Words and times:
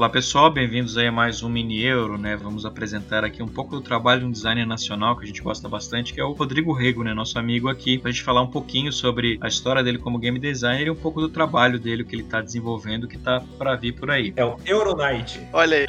Olá 0.00 0.08
pessoal, 0.08 0.50
bem-vindos 0.50 0.96
aí 0.96 1.08
a 1.08 1.12
mais 1.12 1.42
um 1.42 1.48
Mini 1.50 1.84
Euro, 1.84 2.16
né? 2.16 2.34
Vamos 2.34 2.64
apresentar 2.64 3.22
aqui 3.22 3.42
um 3.42 3.46
pouco 3.46 3.76
do 3.76 3.82
trabalho 3.82 4.20
de 4.20 4.26
um 4.28 4.30
designer 4.30 4.66
nacional 4.66 5.14
que 5.14 5.24
a 5.24 5.26
gente 5.26 5.42
gosta 5.42 5.68
bastante, 5.68 6.14
que 6.14 6.18
é 6.18 6.24
o 6.24 6.32
Rodrigo 6.32 6.72
Rego, 6.72 7.04
né? 7.04 7.12
Nosso 7.12 7.38
amigo 7.38 7.68
aqui, 7.68 7.98
pra 7.98 8.10
gente 8.10 8.22
falar 8.22 8.40
um 8.40 8.46
pouquinho 8.46 8.90
sobre 8.94 9.38
a 9.42 9.46
história 9.46 9.82
dele 9.82 9.98
como 9.98 10.18
game 10.18 10.38
designer 10.38 10.86
e 10.86 10.90
um 10.90 10.96
pouco 10.96 11.20
do 11.20 11.28
trabalho 11.28 11.78
dele, 11.78 12.02
o 12.02 12.06
que 12.06 12.16
ele 12.16 12.22
tá 12.22 12.40
desenvolvendo, 12.40 13.06
que 13.06 13.18
tá 13.18 13.42
para 13.58 13.76
vir 13.76 13.92
por 13.92 14.10
aí. 14.10 14.32
É 14.36 14.42
o 14.42 14.56
Euronight. 14.64 15.38
Olha 15.52 15.76
aí. 15.76 15.86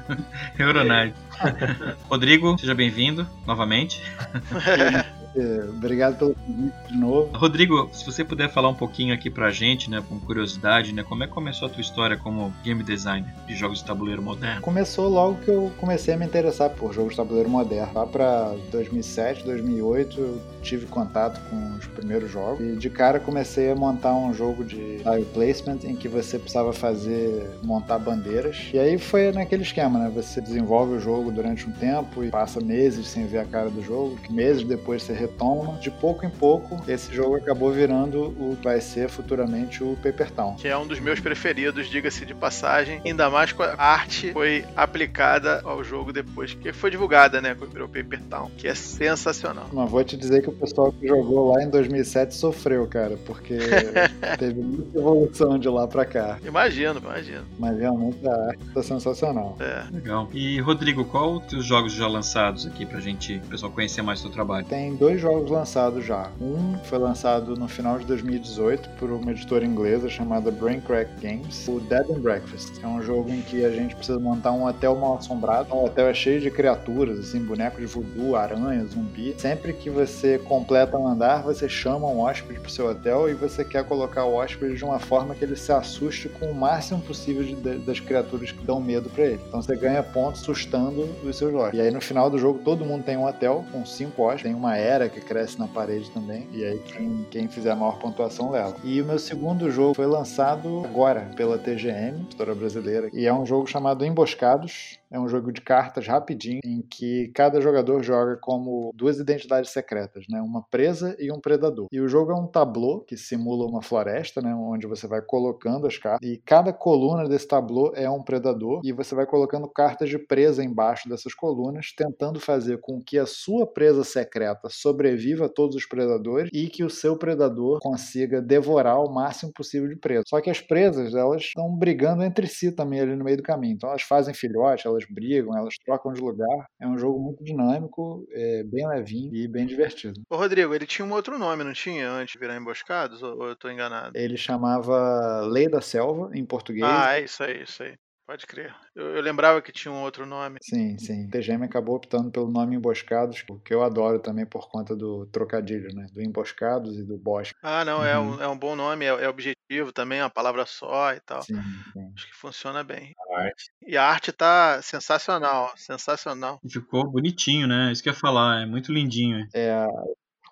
Euronight. 0.58 1.14
Rodrigo, 2.08 2.56
seja 2.58 2.74
bem-vindo 2.74 3.28
novamente. 3.46 4.00
É, 5.36 5.64
obrigado 5.68 6.18
pelo 6.18 6.34
convite 6.34 6.74
de 6.88 6.96
novo. 6.96 7.30
Rodrigo, 7.36 7.88
se 7.92 8.04
você 8.04 8.24
puder 8.24 8.50
falar 8.50 8.68
um 8.68 8.74
pouquinho 8.74 9.14
aqui 9.14 9.30
pra 9.30 9.50
gente, 9.50 9.90
né, 9.90 10.02
com 10.08 10.18
curiosidade, 10.20 10.92
né, 10.92 11.02
como 11.02 11.24
é 11.24 11.26
que 11.26 11.32
começou 11.32 11.68
a 11.68 11.70
tua 11.70 11.80
história 11.80 12.16
como 12.16 12.52
game 12.62 12.82
designer 12.82 13.32
de 13.46 13.54
jogos 13.54 13.78
de 13.78 13.84
tabuleiro 13.84 14.22
moderno? 14.22 14.60
Começou 14.60 15.08
logo 15.08 15.40
que 15.40 15.48
eu 15.48 15.72
comecei 15.78 16.14
a 16.14 16.16
me 16.16 16.26
interessar 16.26 16.70
por 16.70 16.92
jogos 16.92 17.12
de 17.12 17.16
tabuleiro 17.16 17.48
moderno. 17.48 17.92
Lá 17.94 18.06
pra 18.06 18.54
2007, 18.70 19.44
2008, 19.44 20.20
eu 20.20 20.42
tive 20.62 20.86
contato 20.86 21.40
com 21.48 21.76
os 21.76 21.86
primeiros 21.86 22.30
jogos 22.30 22.60
e 22.60 22.76
de 22.76 22.90
cara 22.90 23.18
comecei 23.18 23.70
a 23.70 23.74
montar 23.74 24.14
um 24.14 24.32
jogo 24.32 24.64
de 24.64 24.98
tile 24.98 25.24
placement 25.32 25.78
em 25.84 25.96
que 25.96 26.08
você 26.08 26.38
precisava 26.38 26.72
fazer 26.72 27.50
montar 27.62 27.98
bandeiras. 27.98 28.70
E 28.72 28.78
aí 28.78 28.98
foi 28.98 29.32
naquele 29.32 29.62
esquema, 29.62 29.98
né? 29.98 30.12
Você 30.14 30.40
desenvolve 30.40 30.94
o 30.94 31.00
jogo 31.00 31.32
durante 31.32 31.68
um 31.68 31.72
tempo 31.72 32.22
e 32.22 32.30
passa 32.30 32.60
meses 32.60 33.08
sem 33.08 33.26
ver 33.26 33.38
a 33.38 33.44
cara 33.44 33.70
do 33.70 33.82
jogo, 33.82 34.18
meses 34.30 34.62
depois 34.62 35.02
você 35.02 35.12
retoma. 35.22 35.78
De 35.78 35.90
pouco 35.90 36.26
em 36.26 36.30
pouco, 36.30 36.80
esse 36.88 37.12
jogo 37.14 37.36
acabou 37.36 37.72
virando 37.72 38.28
o 38.38 38.56
que 38.56 38.64
vai 38.64 38.80
ser 38.80 39.08
futuramente 39.08 39.82
o 39.82 39.96
Paper 40.02 40.30
Town. 40.30 40.54
Que 40.56 40.68
é 40.68 40.76
um 40.76 40.86
dos 40.86 41.00
meus 41.00 41.20
preferidos, 41.20 41.88
diga-se 41.88 42.24
de 42.26 42.34
passagem. 42.34 43.00
Ainda 43.04 43.30
mais 43.30 43.52
com 43.52 43.62
a 43.62 43.74
arte 43.76 44.32
foi 44.32 44.64
aplicada 44.76 45.60
ao 45.64 45.82
jogo 45.82 46.12
depois 46.12 46.54
que 46.54 46.72
foi 46.72 46.90
divulgada, 46.90 47.40
né? 47.40 47.54
Quando 47.54 47.72
virou 47.72 47.88
Paper 47.88 48.20
Town, 48.28 48.50
que 48.56 48.68
é 48.68 48.74
sensacional. 48.74 49.68
Mas 49.72 49.90
vou 49.90 50.04
te 50.04 50.16
dizer 50.16 50.42
que 50.42 50.48
o 50.48 50.52
pessoal 50.52 50.92
que 50.92 51.06
jogou 51.06 51.52
lá 51.52 51.62
em 51.62 51.70
2007 51.70 52.34
sofreu, 52.34 52.86
cara, 52.86 53.16
porque 53.26 53.58
teve 54.38 54.60
muita 54.60 54.98
evolução 54.98 55.58
de 55.58 55.68
lá 55.68 55.86
pra 55.86 56.04
cá. 56.04 56.38
Imagino, 56.44 57.00
imagino. 57.00 57.44
Mas 57.58 57.78
realmente 57.78 58.26
a 58.26 58.48
arte 58.48 58.64
tá 58.72 58.82
sensacional. 58.82 59.56
É. 59.60 59.84
Legal. 59.92 60.28
E 60.32 60.60
Rodrigo, 60.60 61.04
qual 61.04 61.36
os 61.36 61.46
teus 61.46 61.64
jogos 61.64 61.92
já 61.92 62.06
lançados 62.06 62.66
aqui 62.66 62.86
pra 62.86 63.00
gente, 63.00 63.36
o 63.36 63.48
pessoal 63.48 63.72
conhecer 63.72 64.02
mais 64.02 64.20
o 64.20 64.24
teu 64.24 64.32
trabalho? 64.32 64.66
Tem 64.66 64.94
dois 64.94 65.11
jogos 65.20 65.50
lançados 65.50 66.04
já. 66.04 66.30
Um 66.40 66.76
foi 66.84 66.98
lançado 66.98 67.56
no 67.56 67.68
final 67.68 67.98
de 67.98 68.06
2018 68.06 68.88
por 68.98 69.10
uma 69.10 69.32
editora 69.32 69.64
inglesa 69.64 70.08
chamada 70.08 70.50
Brain 70.50 70.80
Crack 70.80 71.10
Games, 71.20 71.66
o 71.68 71.80
Dead 71.80 72.10
and 72.10 72.20
Breakfast. 72.20 72.82
É 72.82 72.86
um 72.86 73.02
jogo 73.02 73.30
em 73.30 73.42
que 73.42 73.64
a 73.64 73.70
gente 73.70 73.94
precisa 73.94 74.18
montar 74.18 74.52
um 74.52 74.66
hotel 74.66 74.94
mal 74.96 75.16
assombrado. 75.16 75.72
O 75.74 75.84
hotel 75.84 76.08
é 76.08 76.14
cheio 76.14 76.40
de 76.40 76.50
criaturas, 76.50 77.18
assim, 77.18 77.40
bonecos 77.40 77.80
de 77.80 77.86
voodoo, 77.86 78.36
aranha, 78.36 78.84
zumbi. 78.84 79.34
Sempre 79.38 79.72
que 79.72 79.90
você 79.90 80.38
completa 80.38 80.96
um 80.96 81.06
andar, 81.06 81.42
você 81.42 81.68
chama 81.68 82.06
um 82.06 82.20
hóspede 82.20 82.60
pro 82.60 82.70
seu 82.70 82.88
hotel 82.88 83.28
e 83.28 83.34
você 83.34 83.64
quer 83.64 83.84
colocar 83.84 84.24
o 84.24 84.34
hóspede 84.34 84.76
de 84.76 84.84
uma 84.84 84.98
forma 84.98 85.34
que 85.34 85.44
ele 85.44 85.56
se 85.56 85.72
assuste 85.72 86.28
com 86.28 86.46
o 86.46 86.54
máximo 86.54 87.00
possível 87.00 87.42
de, 87.42 87.54
de, 87.54 87.78
das 87.78 88.00
criaturas 88.00 88.52
que 88.52 88.64
dão 88.64 88.80
medo 88.80 89.08
para 89.10 89.24
ele. 89.24 89.40
Então 89.48 89.62
você 89.62 89.76
ganha 89.76 90.02
pontos 90.02 90.42
assustando 90.42 91.08
os 91.24 91.36
seus 91.36 91.54
hóspedes. 91.54 91.78
E 91.78 91.82
aí 91.82 91.90
no 91.90 92.00
final 92.00 92.28
do 92.30 92.38
jogo 92.38 92.60
todo 92.64 92.84
mundo 92.84 93.04
tem 93.04 93.16
um 93.16 93.26
hotel 93.26 93.64
com 93.72 93.84
cinco 93.84 94.22
hóspedes, 94.22 94.44
tem 94.44 94.54
uma 94.54 94.76
era 94.76 95.01
que 95.08 95.20
cresce 95.20 95.58
na 95.58 95.66
parede 95.66 96.10
também. 96.10 96.48
E 96.52 96.64
aí 96.64 96.78
quem, 96.78 97.26
quem 97.30 97.48
fizer 97.48 97.70
a 97.70 97.76
maior 97.76 97.98
pontuação 97.98 98.50
leva. 98.50 98.76
E 98.84 99.00
o 99.00 99.04
meu 99.04 99.18
segundo 99.18 99.70
jogo 99.70 99.94
foi 99.94 100.06
lançado 100.06 100.82
agora 100.84 101.30
pela 101.36 101.58
TGM, 101.58 102.20
editora 102.20 102.54
brasileira, 102.54 103.08
e 103.12 103.26
é 103.26 103.32
um 103.32 103.46
jogo 103.46 103.66
chamado 103.66 104.04
Emboscados. 104.04 105.00
É 105.12 105.20
um 105.20 105.28
jogo 105.28 105.52
de 105.52 105.60
cartas 105.60 106.06
rapidinho, 106.06 106.60
em 106.64 106.80
que 106.80 107.30
cada 107.34 107.60
jogador 107.60 108.02
joga 108.02 108.38
como 108.40 108.90
duas 108.94 109.18
identidades 109.18 109.70
secretas, 109.70 110.24
né? 110.26 110.40
Uma 110.40 110.62
presa 110.62 111.14
e 111.18 111.30
um 111.30 111.38
predador. 111.38 111.88
E 111.92 112.00
o 112.00 112.08
jogo 112.08 112.32
é 112.32 112.34
um 112.34 112.46
tablô 112.46 113.00
que 113.00 113.14
simula 113.14 113.66
uma 113.66 113.82
floresta, 113.82 114.40
né? 114.40 114.54
Onde 114.54 114.86
você 114.86 115.06
vai 115.06 115.20
colocando 115.20 115.86
as 115.86 115.98
cartas. 115.98 116.26
E 116.26 116.38
cada 116.38 116.72
coluna 116.72 117.28
desse 117.28 117.46
tablô 117.46 117.92
é 117.94 118.08
um 118.08 118.22
predador. 118.22 118.80
E 118.82 118.90
você 118.90 119.14
vai 119.14 119.26
colocando 119.26 119.68
cartas 119.68 120.08
de 120.08 120.18
presa 120.18 120.64
embaixo 120.64 121.10
dessas 121.10 121.34
colunas, 121.34 121.92
tentando 121.94 122.40
fazer 122.40 122.80
com 122.80 122.98
que 122.98 123.18
a 123.18 123.26
sua 123.26 123.66
presa 123.66 124.04
secreta 124.04 124.70
sobreviva 124.92 125.46
a 125.46 125.48
todos 125.48 125.74
os 125.74 125.86
predadores 125.86 126.50
e 126.52 126.68
que 126.68 126.84
o 126.84 126.90
seu 126.90 127.16
predador 127.16 127.78
consiga 127.80 128.40
devorar 128.40 129.00
o 129.00 129.12
máximo 129.12 129.52
possível 129.52 129.88
de 129.88 129.96
presa. 129.96 130.24
Só 130.28 130.40
que 130.40 130.50
as 130.50 130.60
presas, 130.60 131.14
elas 131.14 131.42
estão 131.42 131.74
brigando 131.74 132.22
entre 132.22 132.46
si 132.46 132.70
também 132.70 133.00
ali 133.00 133.16
no 133.16 133.24
meio 133.24 133.38
do 133.38 133.42
caminho. 133.42 133.74
Então 133.74 133.88
elas 133.88 134.02
fazem 134.02 134.34
filhote, 134.34 134.86
elas 134.86 135.04
brigam, 135.08 135.56
elas 135.56 135.74
trocam 135.84 136.12
de 136.12 136.20
lugar. 136.20 136.66
É 136.80 136.86
um 136.86 136.98
jogo 136.98 137.18
muito 137.18 137.42
dinâmico, 137.42 138.26
é 138.30 138.62
bem 138.64 138.86
levinho 138.86 139.34
e 139.34 139.48
bem 139.48 139.66
divertido. 139.66 140.20
Ô, 140.30 140.36
Rodrigo, 140.36 140.74
ele 140.74 140.86
tinha 140.86 141.06
um 141.06 141.12
outro 141.12 141.38
nome, 141.38 141.64
não 141.64 141.72
tinha, 141.72 142.10
antes 142.10 142.34
de 142.34 142.38
virar 142.38 142.56
Emboscados? 142.56 143.22
Ou, 143.22 143.38
ou 143.38 143.48
eu 143.48 143.56
tô 143.56 143.70
enganado? 143.70 144.16
Ele 144.16 144.36
chamava 144.36 145.40
Lei 145.46 145.68
da 145.68 145.80
Selva, 145.80 146.30
em 146.34 146.44
português. 146.44 146.84
Ah, 146.84 147.18
é 147.18 147.24
isso 147.24 147.42
aí, 147.42 147.62
isso 147.62 147.82
aí. 147.82 147.94
Pode 148.26 148.46
crer. 148.46 148.74
Eu, 148.94 149.16
eu 149.16 149.22
lembrava 149.22 149.60
que 149.60 149.72
tinha 149.72 149.92
um 149.92 150.02
outro 150.02 150.24
nome. 150.24 150.58
Sim, 150.62 150.96
sim. 150.98 151.28
TGM 151.28 151.64
acabou 151.64 151.96
optando 151.96 152.30
pelo 152.30 152.50
nome 152.50 152.76
Emboscados, 152.76 153.44
o 153.50 153.58
que 153.58 153.74
eu 153.74 153.82
adoro 153.82 154.20
também 154.20 154.46
por 154.46 154.70
conta 154.70 154.94
do 154.94 155.26
trocadilho, 155.26 155.94
né? 155.94 156.06
Do 156.12 156.22
Emboscados 156.22 156.98
e 156.98 157.04
do 157.04 157.18
Bosque. 157.18 157.58
Ah, 157.62 157.84
não, 157.84 158.04
é, 158.04 158.18
um, 158.18 158.40
é 158.40 158.48
um 158.48 158.56
bom 158.56 158.76
nome, 158.76 159.04
é, 159.04 159.08
é 159.08 159.28
objetivo 159.28 159.92
também, 159.92 160.20
é 160.20 160.24
uma 160.24 160.30
palavra 160.30 160.64
só 160.66 161.12
e 161.12 161.20
tal. 161.20 161.42
Sim, 161.42 161.60
sim. 161.92 162.12
Acho 162.14 162.26
que 162.28 162.34
funciona 162.34 162.84
bem. 162.84 163.12
A 163.18 163.40
arte. 163.40 163.72
E 163.86 163.96
a 163.96 164.04
arte 164.04 164.32
tá 164.32 164.80
sensacional, 164.82 165.72
sensacional. 165.76 166.60
Ficou 166.70 167.10
bonitinho, 167.10 167.66
né? 167.66 167.90
Isso 167.90 168.02
que 168.02 168.08
eu 168.08 168.12
ia 168.12 168.18
falar, 168.18 168.62
é 168.62 168.66
muito 168.66 168.92
lindinho. 168.92 169.46
É, 169.52 169.84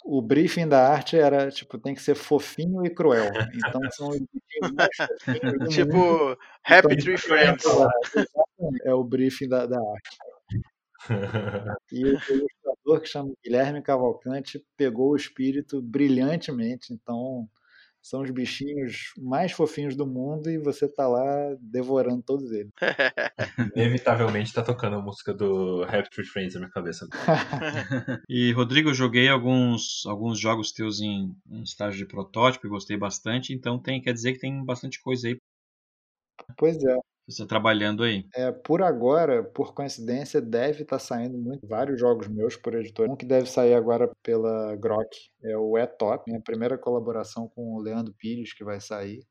o 0.04 0.22
briefing 0.22 0.68
da 0.68 0.88
arte 0.88 1.16
era, 1.16 1.50
tipo, 1.50 1.78
tem 1.78 1.94
que 1.94 2.02
ser 2.02 2.14
fofinho 2.14 2.84
e 2.84 2.90
cruel. 2.90 3.30
Então 3.54 3.80
são 3.90 4.08
os 4.08 4.20
mais. 4.72 4.90
Tipo, 5.74 6.36
Happy 6.64 6.94
Então, 6.94 6.96
Tree 6.96 7.16
Friends. 7.16 7.64
É 8.84 8.94
o 8.94 9.04
briefing 9.04 9.48
da, 9.48 9.66
da 9.66 9.78
arte. 9.78 10.18
E 11.92 12.04
o 12.04 12.20
ilustrador 12.28 13.00
que 13.00 13.06
chama 13.06 13.32
Guilherme 13.42 13.82
Cavalcante 13.82 14.62
pegou 14.76 15.10
o 15.10 15.16
espírito 15.16 15.80
brilhantemente. 15.80 16.92
Então, 16.92 17.48
são 18.02 18.22
os 18.22 18.30
bichinhos 18.30 19.12
mais 19.18 19.52
fofinhos 19.52 19.96
do 19.96 20.06
mundo 20.06 20.50
e 20.50 20.58
você 20.58 20.88
tá 20.88 21.06
lá 21.06 21.56
devorando 21.60 22.22
todos 22.22 22.50
eles. 22.52 22.72
Inevitavelmente 23.76 24.52
tá 24.52 24.62
tocando 24.62 24.96
a 24.96 25.02
música 25.02 25.34
do 25.34 25.84
Happy 25.84 26.10
Tree 26.10 26.26
Friends 26.26 26.54
na 26.54 26.60
minha 26.60 26.72
cabeça. 26.72 27.06
E 28.28 28.52
Rodrigo, 28.52 28.90
eu 28.90 28.94
joguei 28.94 29.28
alguns, 29.28 30.04
alguns 30.06 30.38
jogos 30.38 30.72
teus 30.72 31.00
em, 31.00 31.34
em 31.50 31.62
estágio 31.62 31.98
de 31.98 32.06
protótipo 32.06 32.66
e 32.66 32.70
gostei 32.70 32.96
bastante, 32.96 33.52
então 33.52 33.78
tem, 33.78 34.00
quer 34.00 34.12
dizer 34.12 34.34
que 34.34 34.38
tem 34.38 34.64
bastante 34.64 35.00
coisa 35.00 35.28
aí 35.28 35.36
Pois 36.56 36.82
é, 36.82 36.96
você 37.30 37.42
tá 37.42 37.48
trabalhando 37.48 38.02
aí. 38.02 38.24
é, 38.34 38.50
por 38.52 38.82
agora, 38.82 39.42
por 39.42 39.72
coincidência, 39.74 40.40
deve 40.40 40.82
estar 40.82 40.98
saindo 40.98 41.38
muito, 41.38 41.66
vários 41.66 41.98
jogos 42.00 42.28
meus 42.28 42.56
por 42.56 42.74
editora. 42.74 43.10
Um 43.10 43.16
que 43.16 43.26
deve 43.26 43.48
sair 43.48 43.74
agora 43.74 44.10
pela 44.22 44.74
Grok 44.76 45.08
é 45.44 45.56
o 45.56 45.76
É 45.78 45.86
Top, 45.86 46.24
minha 46.28 46.40
primeira 46.40 46.76
colaboração 46.78 47.48
com 47.48 47.74
o 47.74 47.80
Leandro 47.80 48.12
Pires, 48.18 48.52
que 48.52 48.64
vai 48.64 48.80
sair. 48.80 49.22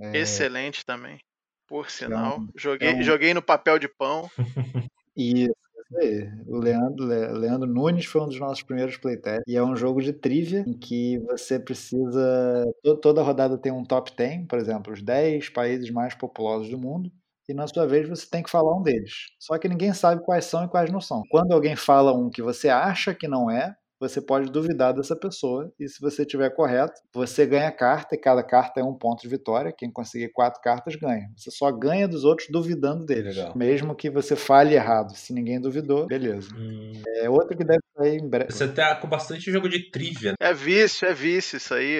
É, 0.00 0.18
Excelente 0.18 0.84
também. 0.86 1.18
Por 1.66 1.90
sinal. 1.90 2.40
um- 2.40 2.48
joguei, 2.56 2.88
é 2.90 2.94
um- 2.96 3.02
joguei 3.02 3.34
no 3.34 3.42
papel 3.42 3.78
de 3.78 3.88
pão. 3.88 4.28
Isso, 5.16 5.52
isso 5.90 5.98
aí. 5.98 6.30
O 6.46 6.58
Leandro, 6.58 7.04
Le- 7.04 7.28
Leandro 7.38 7.68
Nunes 7.68 8.04
foi 8.06 8.20
um 8.20 8.26
dos 8.28 8.38
nossos 8.38 8.62
primeiros 8.62 8.96
playtests. 8.96 9.42
E 9.48 9.56
é 9.56 9.62
um 9.62 9.74
jogo 9.74 10.00
de 10.00 10.12
trivia 10.12 10.60
em 10.66 10.72
que 10.72 11.18
você 11.20 11.58
precisa. 11.58 12.64
to- 12.82 12.96
Toda 12.98 13.22
rodada 13.22 13.58
tem 13.58 13.72
um 13.72 13.84
top 13.84 14.12
10, 14.16 14.46
por 14.46 14.58
exemplo, 14.58 14.92
os 14.92 15.02
10 15.02 15.48
países 15.48 15.90
mais 15.90 16.14
populosos 16.14 16.68
do 16.70 16.78
mundo. 16.78 17.10
E 17.48 17.54
na 17.54 17.66
sua 17.66 17.86
vez 17.86 18.08
você 18.08 18.26
tem 18.30 18.42
que 18.42 18.50
falar 18.50 18.76
um 18.76 18.82
deles. 18.82 19.12
Só 19.38 19.58
que 19.58 19.68
ninguém 19.68 19.92
sabe 19.94 20.22
quais 20.24 20.44
são 20.44 20.64
e 20.64 20.68
quais 20.68 20.90
não 20.92 21.00
são. 21.00 21.22
Quando 21.30 21.52
alguém 21.52 21.76
fala 21.76 22.12
um 22.12 22.30
que 22.30 22.42
você 22.42 22.68
acha 22.68 23.14
que 23.14 23.26
não 23.26 23.50
é, 23.50 23.74
você 24.00 24.20
pode 24.20 24.50
duvidar 24.50 24.94
dessa 24.94 25.16
pessoa. 25.16 25.72
E 25.78 25.88
se 25.88 26.00
você 26.00 26.24
tiver 26.24 26.50
correto, 26.50 27.00
você 27.12 27.46
ganha 27.46 27.70
carta, 27.70 28.14
e 28.14 28.18
cada 28.18 28.42
carta 28.42 28.80
é 28.80 28.84
um 28.84 28.94
ponto 28.94 29.20
de 29.22 29.28
vitória. 29.28 29.72
Quem 29.76 29.90
conseguir 29.90 30.28
quatro 30.32 30.60
cartas 30.60 30.96
ganha. 30.96 31.28
Você 31.36 31.50
só 31.50 31.70
ganha 31.72 32.06
dos 32.08 32.24
outros 32.24 32.48
duvidando 32.50 33.04
deles. 33.04 33.36
Legal. 33.36 33.52
Mesmo 33.56 33.94
que 33.94 34.10
você 34.10 34.36
fale 34.36 34.74
errado. 34.74 35.14
Se 35.14 35.32
ninguém 35.32 35.60
duvidou, 35.60 36.06
beleza. 36.06 36.48
Hum, 36.56 36.92
É 37.22 37.28
outro 37.28 37.56
que 37.56 37.64
deve 37.64 37.80
sair 37.96 38.18
em 38.18 38.28
breve. 38.28 38.52
Você 38.52 38.68
tá 38.68 38.94
com 38.96 39.08
bastante 39.08 39.50
jogo 39.50 39.68
de 39.68 39.90
trivia, 39.90 40.30
né? 40.30 40.36
É 40.40 40.54
vício, 40.54 41.06
é 41.06 41.14
vício 41.14 41.56
isso 41.56 41.74
aí. 41.74 41.98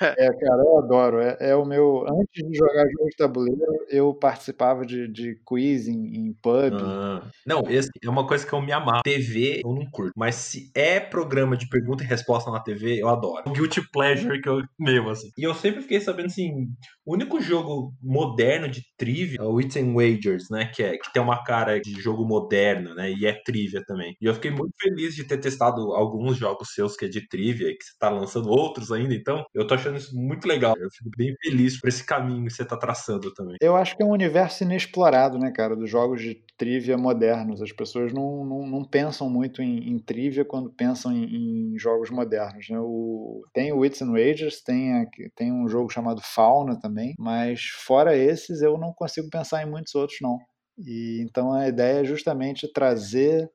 É, 0.00 0.26
cara, 0.26 0.62
eu 0.64 0.78
adoro. 0.78 1.20
É, 1.20 1.36
é 1.40 1.54
o 1.56 1.64
meu. 1.64 2.04
Antes 2.06 2.46
de 2.48 2.56
jogar 2.56 2.84
jogo 2.90 3.08
de 3.10 3.16
tabuleiro, 3.16 3.86
eu 3.88 4.12
participava 4.14 4.84
de, 4.84 5.08
de 5.08 5.38
quiz 5.46 5.86
em, 5.88 6.16
em 6.16 6.32
pub. 6.42 6.74
Ah, 6.74 7.22
não, 7.46 7.62
esse 7.68 7.88
é 8.02 8.08
uma 8.08 8.26
coisa 8.26 8.46
que 8.46 8.52
eu 8.52 8.60
me 8.60 8.72
amarro. 8.72 9.02
TV 9.04 9.60
eu 9.64 9.72
não 9.74 9.88
curto. 9.90 10.12
Mas 10.16 10.34
se 10.34 10.70
é 10.74 10.98
programa 11.00 11.29
programa 11.30 11.56
de 11.56 11.68
pergunta 11.68 12.02
e 12.02 12.06
resposta 12.06 12.50
na 12.50 12.58
TV, 12.58 13.00
eu 13.00 13.08
adoro. 13.08 13.44
O 13.46 13.52
guilty 13.52 13.80
pleasure 13.92 14.40
que 14.40 14.48
eu 14.48 14.62
mesmo, 14.78 15.10
assim. 15.10 15.30
E 15.38 15.44
eu 15.44 15.54
sempre 15.54 15.80
fiquei 15.80 16.00
sabendo, 16.00 16.26
assim, 16.26 16.66
o 17.06 17.14
único 17.14 17.40
jogo 17.40 17.94
moderno 18.02 18.68
de 18.68 18.82
trivia 18.96 19.38
é 19.40 19.42
o 19.42 19.54
Wits 19.54 19.76
and 19.76 19.94
Wagers, 19.94 20.50
né? 20.50 20.66
Que, 20.74 20.82
é, 20.82 20.98
que 20.98 21.12
tem 21.12 21.22
uma 21.22 21.44
cara 21.44 21.80
de 21.80 21.92
jogo 22.00 22.26
moderno, 22.26 22.94
né? 22.94 23.12
E 23.12 23.26
é 23.26 23.32
trivia 23.44 23.82
também. 23.86 24.16
E 24.20 24.26
eu 24.26 24.34
fiquei 24.34 24.50
muito 24.50 24.74
feliz 24.80 25.14
de 25.14 25.24
ter 25.24 25.38
testado 25.38 25.92
alguns 25.92 26.36
jogos 26.36 26.74
seus 26.74 26.96
que 26.96 27.04
é 27.04 27.08
de 27.08 27.28
trivia 27.28 27.68
e 27.68 27.76
que 27.76 27.84
você 27.84 27.92
tá 27.98 28.10
lançando 28.10 28.50
outros 28.50 28.90
ainda. 28.90 29.14
Então, 29.14 29.44
eu 29.54 29.66
tô 29.66 29.74
achando 29.74 29.98
isso 29.98 30.14
muito 30.16 30.48
legal. 30.48 30.74
Eu 30.76 30.90
fico 30.90 31.10
bem 31.16 31.32
feliz 31.42 31.80
por 31.80 31.88
esse 31.88 32.04
caminho 32.04 32.46
que 32.46 32.52
você 32.52 32.64
tá 32.64 32.76
traçando 32.76 33.32
também. 33.34 33.56
Eu 33.60 33.76
acho 33.76 33.96
que 33.96 34.02
é 34.02 34.06
um 34.06 34.10
universo 34.10 34.64
inexplorado, 34.64 35.38
né, 35.38 35.52
cara, 35.52 35.76
dos 35.76 35.88
jogos 35.88 36.20
de 36.20 36.42
trivia 36.60 36.98
modernos. 36.98 37.62
As 37.62 37.72
pessoas 37.72 38.12
não, 38.12 38.44
não, 38.44 38.66
não 38.66 38.84
pensam 38.84 39.30
muito 39.30 39.62
em, 39.62 39.90
em, 39.90 39.98
trivia 39.98 40.44
quando 40.44 40.70
pensam 40.70 41.10
em, 41.10 41.19
em 41.24 41.78
jogos 41.78 42.10
modernos. 42.10 42.68
Né? 42.68 42.78
O, 42.80 43.42
tem 43.52 43.72
o 43.72 43.78
Wits 43.78 44.02
and 44.02 44.12
Wagers, 44.12 44.62
tem, 44.62 45.06
tem 45.34 45.52
um 45.52 45.68
jogo 45.68 45.90
chamado 45.90 46.20
Fauna 46.22 46.78
também, 46.80 47.14
mas 47.18 47.62
fora 47.84 48.16
esses 48.16 48.62
eu 48.62 48.78
não 48.78 48.92
consigo 48.92 49.28
pensar 49.30 49.62
em 49.62 49.70
muitos 49.70 49.94
outros, 49.94 50.18
não. 50.20 50.38
E, 50.78 51.20
então 51.22 51.52
a 51.52 51.68
ideia 51.68 52.00
é 52.00 52.04
justamente 52.04 52.70
trazer 52.72 53.50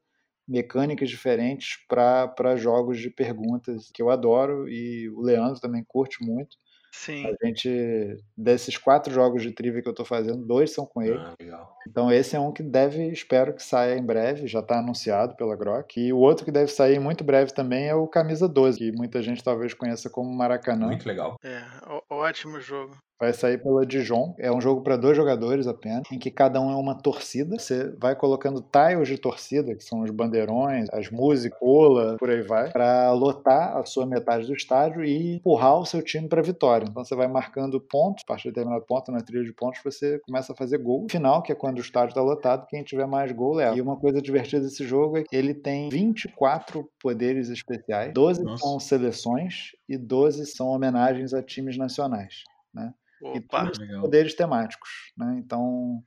mecânicas 0.47 1.09
diferentes 1.09 1.77
para 1.87 2.55
jogos 2.55 2.99
de 2.99 3.09
perguntas 3.09 3.89
que 3.93 4.01
eu 4.01 4.09
adoro 4.09 4.69
e 4.69 5.09
o 5.09 5.21
Leandro 5.21 5.59
também 5.59 5.83
curte 5.87 6.23
muito. 6.23 6.55
Sim. 6.95 7.27
A 7.27 7.45
gente, 7.45 8.17
desses 8.37 8.77
quatro 8.77 9.13
jogos 9.13 9.43
de 9.43 9.51
trivia 9.51 9.81
que 9.81 9.87
eu 9.87 9.91
estou 9.91 10.05
fazendo, 10.05 10.45
dois 10.45 10.71
são 10.71 10.85
com 10.85 11.01
ele. 11.01 11.17
Ah, 11.17 11.33
legal. 11.39 11.77
Então 11.87 12.11
esse 12.11 12.35
é 12.35 12.39
um 12.39 12.53
que 12.53 12.63
deve, 12.63 13.09
espero 13.09 13.53
que 13.53 13.61
saia 13.61 13.97
em 13.97 14.03
breve, 14.03 14.47
já 14.47 14.59
está 14.59 14.79
anunciado 14.79 15.35
pela 15.35 15.55
Grok. 15.55 15.99
E 15.99 16.13
o 16.13 16.17
outro 16.17 16.45
que 16.45 16.51
deve 16.51 16.71
sair 16.71 16.97
muito 16.99 17.23
breve 17.23 17.53
também 17.53 17.89
é 17.89 17.93
o 17.93 18.07
Camisa 18.07 18.47
12, 18.47 18.79
que 18.79 18.91
muita 18.93 19.21
gente 19.21 19.43
talvez 19.43 19.73
conheça 19.73 20.09
como 20.09 20.33
Maracanã. 20.33 20.87
Muito 20.87 21.05
legal. 21.05 21.35
É, 21.43 21.61
ótimo 22.09 22.59
jogo. 22.61 22.97
Vai 23.19 23.33
sair 23.33 23.61
pela 23.61 23.85
Dijon. 23.85 24.35
É 24.37 24.51
um 24.51 24.59
jogo 24.59 24.81
para 24.81 24.97
dois 24.97 25.15
jogadores 25.15 25.67
apenas, 25.67 26.03
em 26.11 26.19
que 26.19 26.29
cada 26.29 26.59
um 26.59 26.71
é 26.71 26.75
uma 26.75 26.95
torcida. 26.95 27.57
Você 27.57 27.91
vai 27.97 28.15
colocando 28.15 28.61
tiles 28.61 29.07
de 29.07 29.17
torcida, 29.17 29.75
que 29.75 29.83
são 29.83 30.01
os 30.01 30.11
bandeirões, 30.11 30.87
as 30.91 31.09
músicas, 31.09 31.57
cola, 31.59 32.17
por 32.17 32.29
aí 32.29 32.41
vai, 32.41 32.71
para 32.71 33.11
lotar 33.13 33.77
a 33.77 33.85
sua 33.85 34.05
metade 34.05 34.45
do 34.45 34.53
estádio 34.53 35.03
e 35.03 35.35
empurrar 35.35 35.79
o 35.79 35.85
seu 35.85 36.01
time 36.01 36.27
para 36.27 36.41
vitória. 36.41 36.85
Então 36.89 37.03
você 37.03 37.15
vai 37.15 37.27
marcando 37.27 37.79
pontos, 37.79 38.23
a 38.25 38.27
partir 38.27 38.43
de 38.43 38.49
determinado 38.49 38.85
ponto 38.85 39.11
na 39.11 39.21
trilha 39.21 39.43
de 39.43 39.53
pontos 39.53 39.79
você 39.83 40.19
começa 40.19 40.53
a 40.53 40.55
fazer 40.55 40.77
gol. 40.77 41.07
Final, 41.09 41.41
que 41.41 41.51
é 41.51 41.55
quando 41.55 41.77
o 41.77 41.81
estádio 41.81 42.09
está 42.09 42.21
lotado, 42.21 42.67
quem 42.67 42.83
tiver 42.83 43.07
mais 43.07 43.31
gol 43.31 43.55
leva. 43.55 43.75
E 43.77 43.81
uma 43.81 43.97
coisa 43.97 44.21
divertida 44.21 44.61
desse 44.61 44.85
jogo 44.85 45.17
é 45.17 45.23
que 45.23 45.35
ele 45.35 45.53
tem 45.53 45.89
24 45.89 46.87
poderes 46.99 47.49
especiais, 47.49 48.13
12 48.13 48.43
Nossa. 48.43 48.63
são 48.63 48.79
seleções 48.79 49.71
e 49.87 49.97
12 49.97 50.45
são 50.47 50.67
homenagens 50.67 51.33
a 51.33 51.41
times 51.41 51.77
nacionais. 51.77 52.43
Né? 52.73 52.93
Opa, 53.21 53.37
e 53.37 53.41
todos 53.41 53.79
legal. 53.79 54.01
poderes 54.01 54.33
temáticos. 54.33 54.89
Né? 55.17 55.41
Então, 55.43 56.01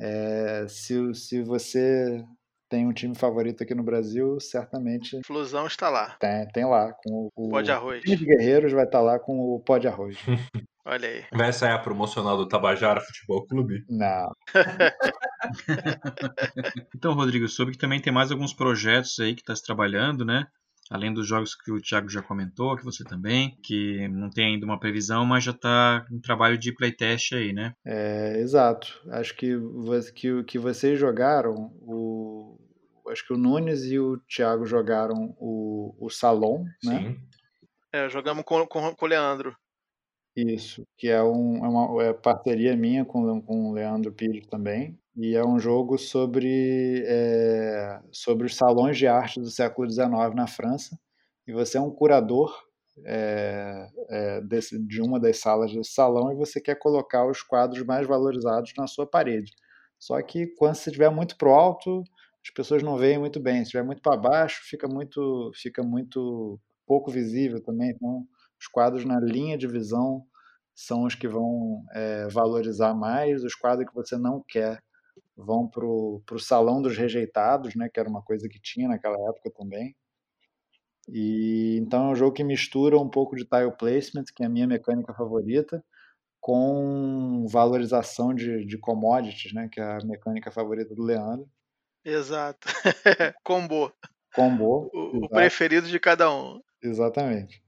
é, 0.00 0.66
se, 0.68 1.14
se 1.14 1.42
você 1.42 2.24
tem 2.70 2.86
um 2.86 2.92
time 2.92 3.16
favorito 3.16 3.64
aqui 3.64 3.74
no 3.74 3.82
Brasil, 3.82 4.38
certamente. 4.40 5.20
Flusão 5.26 5.66
está 5.66 5.90
lá. 5.90 6.16
Tem, 6.20 6.46
tem 6.48 6.64
lá. 6.64 6.92
Com 7.02 7.28
o, 7.34 7.48
pó 7.50 7.60
de 7.60 7.72
arroz. 7.72 7.98
O 7.98 8.02
time 8.02 8.16
de 8.16 8.24
Guerreiros 8.24 8.72
vai 8.72 8.84
estar 8.84 9.00
lá 9.00 9.18
com 9.18 9.40
o 9.40 9.60
pó 9.60 9.76
de 9.76 9.88
arroz. 9.88 10.16
Olha 10.86 11.08
aí. 11.08 11.24
Vai 11.32 11.52
sair 11.52 11.72
a 11.72 11.78
promocional 11.78 12.36
do 12.36 12.48
Tabajara 12.48 13.00
Futebol 13.00 13.46
Clube? 13.46 13.84
Não. 13.88 14.32
então, 16.96 17.12
Rodrigo, 17.12 17.46
soube 17.48 17.72
que 17.72 17.78
também 17.78 18.00
tem 18.00 18.12
mais 18.12 18.32
alguns 18.32 18.54
projetos 18.54 19.18
aí 19.18 19.34
que 19.34 19.42
está 19.42 19.54
se 19.54 19.62
trabalhando, 19.62 20.24
né? 20.24 20.46
Além 20.90 21.14
dos 21.14 21.26
jogos 21.26 21.54
que 21.54 21.70
o 21.70 21.80
Thiago 21.80 22.08
já 22.08 22.20
comentou, 22.20 22.76
que 22.76 22.84
você 22.84 23.04
também, 23.04 23.56
que 23.62 24.08
não 24.08 24.28
tem 24.28 24.54
ainda 24.54 24.66
uma 24.66 24.80
previsão, 24.80 25.24
mas 25.24 25.44
já 25.44 25.52
está 25.52 26.04
em 26.10 26.20
trabalho 26.20 26.58
de 26.58 26.74
playtest 26.74 27.32
aí, 27.32 27.52
né? 27.52 27.72
É, 27.86 28.40
exato. 28.40 29.00
Acho 29.10 29.36
que, 29.36 29.56
que, 30.14 30.42
que 30.42 30.58
vocês 30.58 30.98
jogaram, 30.98 31.72
o, 31.80 32.58
acho 33.08 33.24
que 33.24 33.32
o 33.32 33.38
Nunes 33.38 33.84
e 33.84 33.98
o 34.00 34.18
Thiago 34.18 34.66
jogaram 34.66 35.34
o, 35.38 35.94
o 35.98 36.10
Salon, 36.10 36.64
né? 36.84 36.98
Sim. 36.98 37.20
É, 37.92 38.08
jogamos 38.08 38.44
com, 38.44 38.66
com, 38.66 38.94
com 38.94 39.04
o 39.04 39.08
Leandro. 39.08 39.56
Isso, 40.36 40.84
que 40.96 41.08
é, 41.08 41.22
um, 41.22 41.64
é 41.64 41.68
uma 41.68 42.04
é 42.04 42.12
parceria 42.12 42.76
minha 42.76 43.04
com, 43.04 43.40
com 43.42 43.70
o 43.70 43.72
Leandro 43.72 44.12
Pires 44.12 44.46
também. 44.46 44.98
E 45.22 45.36
é 45.36 45.44
um 45.44 45.58
jogo 45.58 45.98
sobre, 45.98 47.04
é, 47.06 48.00
sobre 48.10 48.46
os 48.46 48.56
salões 48.56 48.96
de 48.96 49.06
arte 49.06 49.38
do 49.38 49.50
século 49.50 49.86
XIX 49.86 50.08
na 50.34 50.46
França. 50.46 50.98
E 51.46 51.52
você 51.52 51.76
é 51.76 51.80
um 51.80 51.90
curador 51.90 52.50
é, 53.04 53.86
é, 54.08 54.40
desse, 54.40 54.78
de 54.78 55.02
uma 55.02 55.20
das 55.20 55.36
salas 55.36 55.74
desse 55.74 55.92
salão 55.92 56.32
e 56.32 56.36
você 56.36 56.58
quer 56.58 56.76
colocar 56.76 57.26
os 57.26 57.42
quadros 57.42 57.84
mais 57.84 58.06
valorizados 58.06 58.72
na 58.78 58.86
sua 58.86 59.06
parede. 59.06 59.52
Só 59.98 60.20
que 60.22 60.46
quando 60.56 60.76
você 60.76 60.88
estiver 60.88 61.10
muito 61.10 61.36
pro 61.36 61.50
alto, 61.50 62.02
as 62.42 62.50
pessoas 62.54 62.82
não 62.82 62.96
veem 62.96 63.18
muito 63.18 63.38
bem. 63.38 63.56
Se 63.56 63.64
estiver 63.64 63.84
muito 63.84 64.00
para 64.00 64.16
baixo, 64.16 64.62
fica 64.64 64.88
muito, 64.88 65.50
fica 65.54 65.82
muito 65.82 66.58
pouco 66.86 67.10
visível 67.10 67.62
também. 67.62 67.90
Então, 67.90 68.26
os 68.58 68.66
quadros 68.68 69.04
na 69.04 69.20
linha 69.20 69.58
de 69.58 69.66
visão 69.66 70.24
são 70.74 71.04
os 71.04 71.14
que 71.14 71.28
vão 71.28 71.84
é, 71.92 72.26
valorizar 72.28 72.94
mais. 72.94 73.44
Os 73.44 73.54
quadros 73.54 73.86
que 73.86 73.94
você 73.94 74.16
não 74.16 74.42
quer 74.48 74.80
vão 75.44 75.68
para 75.68 75.84
o 75.84 76.38
salão 76.38 76.80
dos 76.80 76.96
rejeitados, 76.96 77.74
né, 77.74 77.88
que 77.92 77.98
era 77.98 78.08
uma 78.08 78.22
coisa 78.22 78.48
que 78.48 78.60
tinha 78.60 78.88
naquela 78.88 79.16
época 79.28 79.50
também. 79.50 79.94
E 81.08 81.78
então 81.80 82.08
é 82.08 82.12
um 82.12 82.16
jogo 82.16 82.32
que 82.32 82.44
mistura 82.44 82.98
um 82.98 83.08
pouco 83.08 83.34
de 83.34 83.44
tile 83.44 83.76
placement, 83.76 84.24
que 84.34 84.42
é 84.42 84.46
a 84.46 84.50
minha 84.50 84.66
mecânica 84.66 85.12
favorita, 85.14 85.84
com 86.40 87.46
valorização 87.50 88.34
de, 88.34 88.64
de 88.64 88.78
commodities, 88.78 89.52
né, 89.52 89.68
que 89.70 89.80
é 89.80 89.84
a 89.84 89.98
mecânica 90.04 90.50
favorita 90.50 90.94
do 90.94 91.02
Leandro. 91.02 91.48
Exato. 92.04 92.68
Combo. 93.44 93.92
Combo. 94.34 94.90
O, 94.94 95.28
preferido 95.28 95.86
de 95.88 95.98
cada 95.98 96.32
um. 96.32 96.60
Exatamente. 96.82 97.62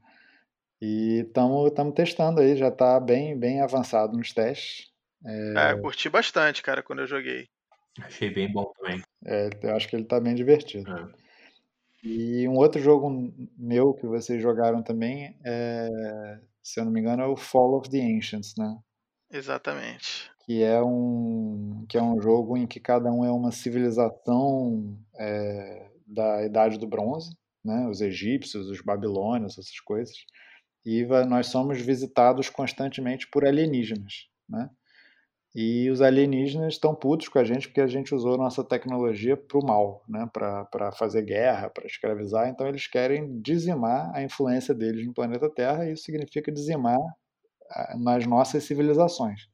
E 0.81 1.25
estamos 1.27 1.95
testando 1.95 2.41
aí, 2.41 2.57
já 2.57 2.69
está 2.69 2.99
bem, 2.99 3.39
bem 3.39 3.61
avançado 3.61 4.17
nos 4.17 4.33
testes. 4.33 4.91
É... 5.25 5.71
é, 5.71 5.81
curti 5.81 6.09
bastante, 6.09 6.63
cara, 6.63 6.83
quando 6.83 7.01
eu 7.01 7.07
joguei. 7.07 7.49
Achei 8.00 8.31
bem 8.31 8.50
bom 8.50 8.73
também. 8.78 9.02
É, 9.25 9.50
eu 9.62 9.76
acho 9.76 9.88
que 9.88 9.97
ele 9.97 10.05
tá 10.05 10.19
bem 10.19 10.35
divertido. 10.35 10.90
É. 10.90 11.23
E 12.02 12.49
um 12.49 12.57
outro 12.57 12.81
jogo 12.81 13.11
meu 13.57 13.95
que 13.95 14.07
vocês 14.07 14.43
jogaram 14.43 14.83
também, 14.83 15.38
é, 15.45 16.40
se 16.62 16.81
eu 16.81 16.85
não 16.85 16.93
me 16.93 17.00
engano, 17.00 17.23
é 17.23 17.26
o 17.26 17.37
Fall 17.37 17.75
of 17.76 17.88
the 17.88 17.99
Ancients, 17.99 18.55
né? 18.59 18.76
Exatamente. 19.31 20.31
Que 20.45 20.62
é 20.62 20.83
um, 20.83 21.87
que 21.88 21.97
é 21.97 22.02
um 22.02 22.21
jogo 22.21 22.57
em 22.57 22.66
que 22.66 22.81
cada 22.81 23.11
um 23.12 23.25
é 23.25 23.31
uma 23.31 23.52
civilização 23.52 24.99
é, 25.16 25.90
da 26.05 26.45
Idade 26.45 26.78
do 26.78 26.88
Bronze, 26.88 27.37
né? 27.64 27.87
Os 27.88 28.00
egípcios, 28.00 28.69
os 28.69 28.81
babilônios, 28.81 29.57
essas 29.57 29.78
coisas. 29.81 30.16
E 30.85 31.05
nós 31.28 31.47
somos 31.47 31.81
visitados 31.81 32.50
constantemente 32.50 33.28
por 33.31 33.47
alienígenas, 33.47 34.26
né? 34.49 34.69
E 35.54 35.90
os 35.90 36.00
alienígenas 36.00 36.75
estão 36.75 36.94
putos 36.94 37.28
com 37.28 37.38
a 37.38 37.44
gente 37.44 37.68
porque 37.68 37.82
a 37.82 37.87
gente 37.87 38.14
usou 38.14 38.38
nossa 38.38 38.64
tecnologia 38.64 39.37
para 39.37 39.59
o 39.59 39.66
mal, 39.66 40.02
né? 40.09 40.26
para 40.32 40.92
fazer 40.92 41.23
guerra, 41.23 41.68
para 41.68 41.87
escravizar. 41.87 42.49
Então 42.49 42.66
eles 42.66 42.87
querem 42.87 43.38
dizimar 43.40 44.11
a 44.14 44.23
influência 44.23 44.75
deles 44.75 45.06
no 45.06 45.12
planeta 45.12 45.50
Terra 45.50 45.87
e 45.87 45.92
isso 45.92 46.04
significa 46.04 46.50
dizimar 46.50 46.99
nas 47.99 48.26
nossas 48.26 48.64
civilizações. 48.64 49.49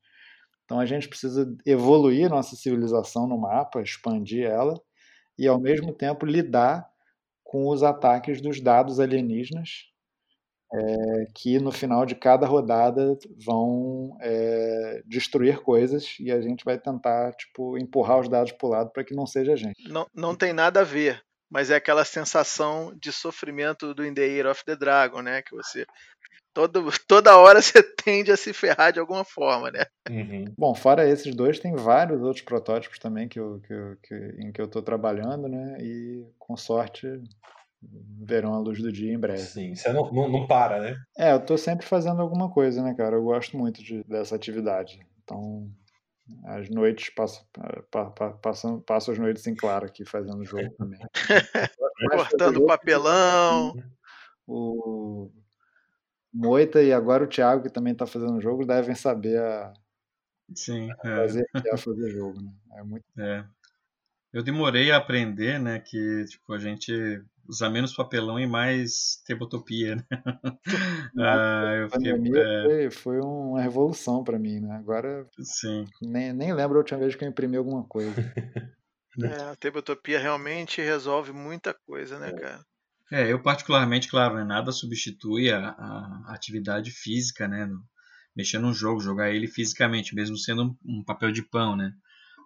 Então 0.64 0.78
a 0.78 0.86
gente 0.86 1.08
precisa 1.08 1.52
evoluir 1.66 2.28
nossa 2.28 2.54
civilização 2.54 3.26
no 3.26 3.38
mapa, 3.38 3.80
expandir 3.80 4.46
ela 4.46 4.80
e 5.36 5.48
ao 5.48 5.58
mesmo 5.58 5.92
tempo 5.92 6.26
lidar 6.26 6.88
com 7.42 7.68
os 7.68 7.82
ataques 7.82 8.40
dos 8.40 8.60
dados 8.60 9.00
alienígenas 9.00 9.87
é, 10.72 11.26
que 11.34 11.58
no 11.58 11.72
final 11.72 12.04
de 12.04 12.14
cada 12.14 12.46
rodada 12.46 13.16
vão 13.44 14.16
é, 14.20 15.02
destruir 15.06 15.60
coisas 15.60 16.16
e 16.20 16.30
a 16.30 16.40
gente 16.40 16.64
vai 16.64 16.78
tentar 16.78 17.32
tipo 17.34 17.78
empurrar 17.78 18.20
os 18.20 18.28
dados 18.28 18.52
para 18.52 18.66
o 18.66 18.70
lado 18.70 18.90
para 18.90 19.04
que 19.04 19.14
não 19.14 19.26
seja 19.26 19.52
a 19.52 19.56
gente. 19.56 19.88
Não, 19.88 20.06
não 20.14 20.34
tem 20.34 20.52
nada 20.52 20.80
a 20.80 20.84
ver, 20.84 21.22
mas 21.50 21.70
é 21.70 21.76
aquela 21.76 22.04
sensação 22.04 22.92
de 23.00 23.12
sofrimento 23.12 23.94
do 23.94 24.04
In 24.04 24.14
the 24.14 24.26
Year 24.26 24.46
of 24.46 24.62
the 24.64 24.76
Dragon, 24.76 25.22
né? 25.22 25.42
Que 25.42 25.54
você 25.54 25.86
todo, 26.52 26.84
toda 27.06 27.36
hora 27.36 27.62
você 27.62 27.82
tende 27.82 28.32
a 28.32 28.36
se 28.36 28.52
ferrar 28.52 28.92
de 28.92 29.00
alguma 29.00 29.24
forma, 29.24 29.70
né? 29.70 29.86
Uhum. 30.10 30.52
Bom, 30.56 30.74
fora 30.74 31.08
esses 31.08 31.34
dois, 31.34 31.60
tem 31.60 31.74
vários 31.74 32.20
outros 32.20 32.44
protótipos 32.44 32.98
também 32.98 33.28
que 33.28 33.38
eu, 33.38 33.60
que, 33.66 33.72
eu, 33.72 33.96
que 34.02 34.14
em 34.40 34.52
que 34.52 34.60
eu 34.60 34.66
estou 34.66 34.82
trabalhando, 34.82 35.48
né? 35.48 35.78
E 35.80 36.26
com 36.38 36.56
sorte 36.56 37.06
verão 37.80 38.54
a 38.54 38.58
luz 38.58 38.80
do 38.82 38.92
dia 38.92 39.12
em 39.12 39.18
breve. 39.18 39.42
Sim, 39.42 39.74
você 39.74 39.92
não, 39.92 40.10
não, 40.12 40.28
não, 40.28 40.46
para, 40.46 40.80
né? 40.80 40.96
É, 41.16 41.32
eu 41.32 41.44
tô 41.44 41.56
sempre 41.56 41.86
fazendo 41.86 42.20
alguma 42.20 42.50
coisa, 42.50 42.82
né, 42.82 42.94
cara? 42.94 43.16
Eu 43.16 43.24
gosto 43.24 43.56
muito 43.56 43.82
de, 43.82 44.02
dessa 44.04 44.34
atividade. 44.34 45.00
Então, 45.22 45.70
As 46.44 46.68
noites 46.68 47.10
passo, 47.14 47.46
pa, 47.90 48.10
pa, 48.10 48.30
passo, 48.32 48.80
passo 48.80 49.12
as 49.12 49.18
noites 49.18 49.46
em 49.46 49.54
claro 49.54 49.86
aqui 49.86 50.04
fazendo 50.04 50.44
jogo 50.44 50.70
também. 50.76 51.00
Cortando 52.10 52.66
papelão. 52.66 53.74
O 54.46 55.30
Moita 56.32 56.82
e 56.82 56.92
agora 56.92 57.24
o 57.24 57.28
Thiago, 57.28 57.62
que 57.62 57.70
também 57.70 57.92
está 57.92 58.06
fazendo 58.06 58.40
jogo, 58.40 58.66
devem 58.66 58.94
saber 58.94 59.38
a, 59.40 59.72
Sim, 60.54 60.90
a 61.02 61.08
é. 61.08 61.16
fazer, 61.16 61.46
a 61.72 61.76
fazer 61.76 62.10
jogo. 62.10 62.40
Né? 62.40 62.52
É 62.76 62.82
muito 62.82 63.04
É. 63.18 63.44
Eu 64.32 64.42
demorei 64.42 64.90
a 64.90 64.98
aprender, 64.98 65.58
né, 65.58 65.80
que 65.80 66.24
tipo 66.26 66.52
a 66.52 66.58
gente 66.58 66.92
usa 67.48 67.68
menos 67.70 67.94
papelão 67.94 68.38
e 68.38 68.46
mais 68.46 69.22
tabletopia, 69.26 69.96
né? 69.96 70.04
Ah, 71.18 71.88
fiquei, 71.90 72.12
é, 72.12 72.18
foi, 72.60 72.90
foi 72.90 73.20
uma 73.20 73.60
revolução 73.60 74.22
para 74.24 74.38
mim, 74.38 74.60
né? 74.60 74.76
Agora 74.76 75.28
sim, 75.42 75.86
nem, 76.02 76.32
nem 76.32 76.54
lembro 76.54 76.76
a 76.78 76.80
última 76.80 77.00
vez 77.00 77.14
que 77.16 77.24
eu 77.24 77.28
imprimi 77.28 77.56
alguma 77.56 77.84
coisa. 77.86 78.24
É, 79.22 79.42
a 79.50 79.56
Tabletopia 79.56 80.18
realmente 80.18 80.80
resolve 80.80 81.32
muita 81.32 81.72
coisa, 81.72 82.18
né, 82.18 82.32
cara? 82.32 82.64
É, 83.10 83.32
eu 83.32 83.42
particularmente, 83.42 84.08
claro, 84.08 84.34
né, 84.36 84.44
nada 84.44 84.70
substitui 84.72 85.50
a, 85.50 85.70
a 85.70 86.34
atividade 86.34 86.90
física, 86.90 87.48
né, 87.48 87.64
no- 87.66 87.82
mexer 88.36 88.58
num 88.58 88.72
jogo, 88.74 89.00
jogar 89.00 89.30
ele 89.30 89.46
fisicamente, 89.48 90.14
mesmo 90.14 90.36
sendo 90.36 90.64
um, 90.64 90.76
um 91.00 91.04
papel 91.04 91.32
de 91.32 91.42
pão, 91.42 91.74
né, 91.76 91.92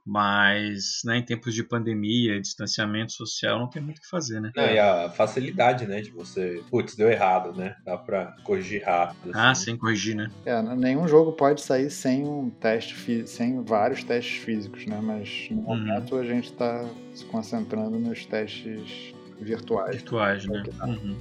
mas, 0.05 1.01
né, 1.05 1.19
em 1.19 1.25
tempos 1.25 1.55
de 1.55 1.63
pandemia, 1.63 2.41
distanciamento 2.41 3.13
social, 3.13 3.59
não 3.59 3.69
tem 3.69 3.81
muito 3.83 3.99
o 3.99 4.01
que 4.01 4.09
fazer, 4.09 4.41
né. 4.41 4.51
Não, 4.55 4.65
e 4.65 4.79
a 4.79 5.09
facilidade, 5.11 5.87
né, 5.87 6.01
de 6.01 6.11
você. 6.11 6.63
Putz, 6.71 6.95
deu 6.97 7.11
errado, 7.11 7.53
né? 7.57 7.77
Dá 7.85 7.97
pra 7.97 8.35
corrigir 8.45 8.83
rápido. 8.85 9.31
Ah, 9.35 9.51
assim. 9.51 9.65
sem 9.67 9.77
corrigir, 9.77 10.15
né. 10.17 10.31
É, 10.45 10.61
nenhum 10.77 11.07
jogo 11.09 11.33
pode 11.33 11.61
sair 11.63 11.91
sem 11.91 12.25
um 12.27 12.51
teste, 12.51 12.95
fí- 12.95 13.27
sem 13.27 13.63
vários 13.63 14.03
testes 14.05 14.43
físicos, 14.43 14.87
né? 14.87 15.01
Mas 15.03 15.49
no 15.51 15.59
Uhum. 15.59 15.63
momento 15.65 16.17
a 16.17 16.25
gente 16.25 16.51
está 16.51 16.85
se 17.15 17.25
concentrando 17.27 17.99
nos 17.99 18.27
testes 18.27 19.13
virtuais. 19.41 19.97
Virtuais, 19.97 20.45
né. 20.47 20.63
É. 20.81 20.85
Uhum. 20.85 21.17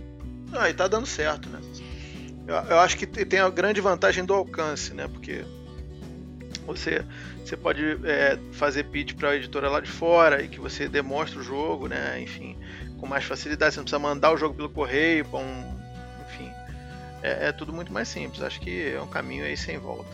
Ah, 0.53 0.69
e 0.69 0.73
tá 0.73 0.87
dando 0.87 1.05
certo, 1.05 1.49
né? 1.49 1.59
Eu, 2.47 2.55
eu 2.55 2.79
acho 2.79 2.97
que 2.97 3.05
te- 3.05 3.23
tem 3.25 3.39
a 3.39 3.49
grande 3.49 3.79
vantagem 3.79 4.25
do 4.25 4.33
alcance, 4.33 4.93
né? 4.93 5.07
Porque 5.07 5.45
você, 6.65 7.03
você 7.43 7.57
pode 7.57 7.81
é, 8.05 8.37
fazer 8.53 8.85
pitch 8.85 9.13
para 9.15 9.29
a 9.29 9.35
editora 9.35 9.69
lá 9.69 9.79
de 9.79 9.89
fora 9.89 10.41
e 10.41 10.47
que 10.47 10.59
você 10.59 10.87
demonstra 10.87 11.39
o 11.39 11.43
jogo, 11.43 11.87
né? 11.87 12.19
Enfim, 12.21 12.57
com 12.99 13.07
mais 13.07 13.23
facilidade. 13.23 13.73
Você 13.73 13.79
não 13.79 13.85
precisa 13.85 13.99
mandar 13.99 14.31
o 14.31 14.37
jogo 14.37 14.55
pelo 14.55 14.69
correio, 14.69 15.25
um, 15.33 15.75
enfim. 16.25 16.51
É, 17.23 17.47
é 17.47 17.51
tudo 17.51 17.73
muito 17.73 17.91
mais 17.91 18.07
simples. 18.07 18.41
Acho 18.41 18.59
que 18.59 18.93
é 18.93 19.01
um 19.01 19.07
caminho 19.07 19.43
aí 19.43 19.57
sem 19.57 19.77
volta. 19.77 20.09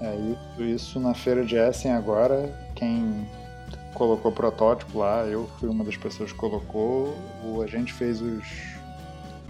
É, 0.00 0.14
isso, 0.14 0.62
isso 0.62 1.00
na 1.00 1.14
feira 1.14 1.44
de 1.44 1.56
Essen 1.56 1.92
agora, 1.92 2.52
quem 2.74 3.26
colocou 3.94 4.30
protótipo 4.30 4.98
lá, 4.98 5.24
eu 5.24 5.48
fui 5.58 5.68
uma 5.68 5.84
das 5.84 5.96
pessoas 5.96 6.32
que 6.32 6.38
colocou. 6.38 7.16
O, 7.42 7.62
a 7.62 7.66
gente 7.66 7.92
fez 7.92 8.20
os. 8.20 8.44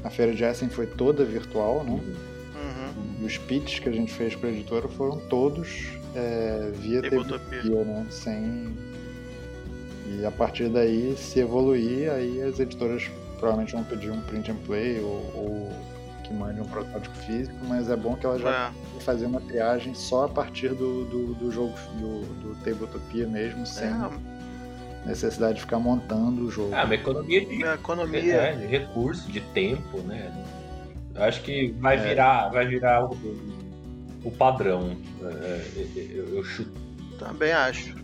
A 0.05 0.11
feira 0.11 0.33
de 0.35 0.45
Essen 0.45 0.69
foi 0.69 0.87
toda 0.87 1.25
virtual, 1.25 1.83
né? 1.83 1.93
Uhum. 1.93 3.23
E 3.23 3.25
os 3.25 3.37
pitches 3.39 3.81
que 3.81 3.89
a 3.89 3.93
gente 3.93 4.13
fez 4.13 4.37
para 4.37 4.49
a 4.49 4.53
editora 4.53 4.89
foram 4.89 5.19
todos 5.29 5.89
é, 6.17 6.71
via 6.75 7.03
Tabletopia. 7.03 7.39
Tabletopia, 7.63 7.85
né? 7.85 8.07
Sem. 8.11 8.77
E 10.19 10.25
a 10.25 10.31
partir 10.31 10.69
daí, 10.69 11.15
se 11.17 11.41
evoluir, 11.41 12.11
aí 12.11 12.41
as 12.43 12.59
editoras 12.59 13.11
provavelmente 13.39 13.73
vão 13.73 13.85
pedir 13.85 14.11
um 14.11 14.21
print 14.23 14.51
and 14.51 14.57
play 14.67 14.99
ou, 15.01 15.31
ou 15.35 15.73
que 16.25 16.33
mande 16.33 16.61
um 16.61 16.65
protótipo 16.65 17.15
físico, 17.19 17.55
mas 17.69 17.91
é 17.91 17.97
bom 17.97 18.17
que 18.17 18.25
ela 18.25 18.39
já 18.39 18.73
É, 18.97 19.01
fazer 19.01 19.27
uma 19.27 19.41
triagem 19.41 19.95
só 19.95 20.25
a 20.25 20.29
partir 20.29 20.71
do, 20.71 21.05
do, 21.05 21.35
do 21.35 21.53
jogo 21.53 21.75
do, 22.01 22.21
do 22.43 22.55
Tabletopia 22.65 23.27
mesmo, 23.27 23.67
sem 23.67 23.89
é, 23.89 24.11
necessidade 25.05 25.55
de 25.57 25.61
ficar 25.61 25.79
montando 25.79 26.47
o 26.47 26.51
jogo. 26.51 26.75
Ah, 26.75 26.85
uma 26.85 26.95
economia 26.95 27.45
de, 27.45 27.63
é 27.65 27.75
economia. 27.75 28.33
é, 28.35 28.53
de 28.57 28.67
recurso, 28.67 29.31
de 29.31 29.41
tempo, 29.41 29.99
né? 29.99 30.33
Eu 31.15 31.23
acho 31.25 31.43
que 31.43 31.75
vai 31.79 31.97
É. 31.97 32.09
virar, 32.09 32.49
vai 32.49 32.67
virar 32.67 33.05
o, 33.05 33.17
o 34.27 34.31
padrão. 34.31 34.97
É, 35.23 35.67
eu, 36.15 36.37
eu 36.37 36.45
chuto. 36.45 36.71
Também 37.19 37.53
acho. 37.53 37.95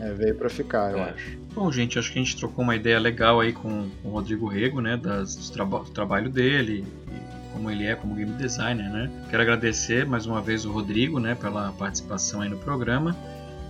É, 0.00 0.12
veio 0.12 0.34
para 0.34 0.48
ficar, 0.48 0.92
eu 0.92 0.98
É. 0.98 1.10
acho. 1.10 1.38
Bom, 1.54 1.70
gente, 1.70 1.98
acho 1.98 2.12
que 2.12 2.18
a 2.18 2.22
gente 2.22 2.36
trocou 2.36 2.62
uma 2.64 2.76
ideia 2.76 2.98
legal 2.98 3.40
aí 3.40 3.52
com, 3.52 3.88
com 4.02 4.08
o 4.08 4.12
Rodrigo 4.12 4.46
Rego, 4.46 4.80
né, 4.80 4.96
das, 4.96 5.34
dos 5.36 5.50
traba- 5.50 5.80
do 5.80 5.90
trabalho 5.90 6.30
dele, 6.30 6.84
e 7.08 7.52
como 7.52 7.70
ele 7.70 7.84
é 7.84 7.94
como 7.94 8.14
game 8.14 8.32
designer, 8.32 8.88
né. 8.88 9.10
Quero 9.28 9.42
agradecer 9.42 10.06
mais 10.06 10.26
uma 10.26 10.40
vez 10.40 10.64
o 10.64 10.70
Rodrigo, 10.72 11.18
né, 11.18 11.34
pela 11.34 11.72
participação 11.72 12.40
aí 12.40 12.48
no 12.48 12.56
programa, 12.56 13.16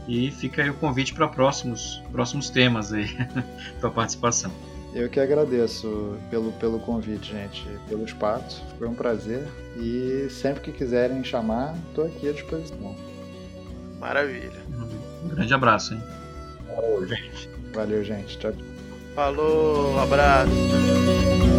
e 0.07 0.31
fica 0.31 0.63
aí 0.63 0.71
o 0.71 0.75
convite 0.75 1.15
para 1.15 1.27
próximos, 1.27 2.03
próximos 2.13 2.51
temas 2.51 2.93
aí, 2.93 3.07
tua 3.81 3.91
participação. 3.91 4.53
Eu 4.93 5.09
que 5.09 5.21
agradeço 5.21 6.17
pelo, 6.31 6.51
pelo 6.53 6.81
convite, 6.81 7.33
gente, 7.33 7.65
pelo 7.89 8.05
espaço. 8.05 8.63
Foi 8.79 8.89
um 8.89 8.95
prazer. 8.95 9.47
E 9.77 10.29
sempre 10.31 10.63
que 10.63 10.73
quiserem 10.73 11.23
chamar, 11.23 11.77
estou 11.89 12.07
aqui 12.07 12.29
à 12.29 12.33
disposição. 12.33 12.97
Maravilha. 14.01 14.61
Um 15.25 15.29
grande 15.29 15.55
abraço, 15.55 15.95
hein. 15.95 16.03
Ô, 16.77 17.05
gente. 17.07 17.49
Valeu, 17.73 18.03
gente. 18.03 18.39
Tchau, 18.39 18.53
tchau. 18.53 18.63
Falou, 19.15 19.99
abraço. 20.01 20.51
Tchau, 20.51 21.39
tchau. 21.39 21.50